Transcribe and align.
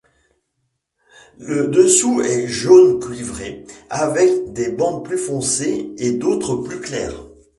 Le 1.37 1.67
dessous 1.67 2.21
est 2.21 2.47
jaune 2.47 2.99
cuivré 2.99 3.65
avec 3.91 4.51
des 4.51 4.71
bandes 4.71 5.05
plus 5.05 5.19
foncées 5.19 5.91
et 5.99 6.13
d'autres 6.13 6.55
plus 6.55 6.81
claires. 6.81 7.23